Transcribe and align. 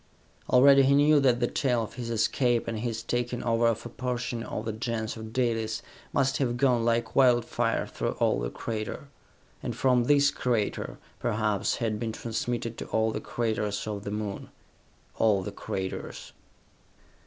Already 0.49 0.81
he 0.81 0.95
knew 0.95 1.19
that 1.19 1.39
the 1.39 1.45
tale 1.47 1.83
of 1.83 1.93
his 1.93 2.09
escape, 2.09 2.67
and 2.67 2.79
his 2.79 3.03
taking 3.03 3.43
over 3.43 3.67
of 3.67 3.85
a 3.85 3.89
portion 3.89 4.41
of 4.41 4.65
the 4.65 4.71
Gens 4.73 5.15
of 5.15 5.31
Dalis, 5.31 5.83
must 6.11 6.37
have 6.37 6.57
gone 6.57 6.83
like 6.83 7.15
wildfire 7.15 7.85
through 7.85 8.13
all 8.13 8.39
the 8.39 8.49
crater, 8.49 9.09
and 9.61 9.75
from 9.75 10.05
this 10.05 10.31
crater, 10.31 10.97
perhaps, 11.19 11.75
had 11.75 11.99
been 11.99 12.13
transmitted 12.13 12.79
to 12.79 12.85
all 12.85 13.11
the 13.11 13.21
craters 13.21 13.85
of 13.85 14.03
the 14.03 14.09
Moon. 14.09 14.49
All 15.19 15.43
the 15.43 15.51
craters.... 15.51 16.33